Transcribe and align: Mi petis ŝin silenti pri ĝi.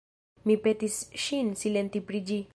Mi 0.51 0.55
petis 0.63 0.97
ŝin 1.27 1.55
silenti 1.65 2.05
pri 2.11 2.27
ĝi. 2.33 2.43